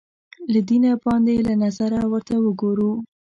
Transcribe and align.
له 0.53 0.59
دینه 0.69 0.91
باندې 1.03 1.33
له 1.47 1.53
نظره 1.63 2.01
ورته 2.11 2.35
وګورو 2.43 2.91